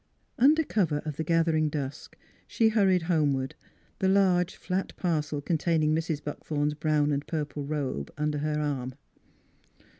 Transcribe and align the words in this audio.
Under 0.39 0.63
cover 0.63 0.97
of 1.05 1.17
the 1.17 1.23
gathering 1.23 1.69
dusk 1.69 2.17
she 2.47 2.69
hurried 2.69 3.03
homeward, 3.03 3.53
the 3.99 4.09
large 4.09 4.55
flat 4.55 4.95
parcel 4.95 5.41
containing 5.41 5.93
Mrs. 5.93 6.23
Buckthorn's 6.23 6.73
brown 6.73 7.11
and 7.11 7.27
purple 7.27 7.65
robe 7.65 8.11
under 8.17 8.39
her 8.39 8.59
arm. 8.59 8.95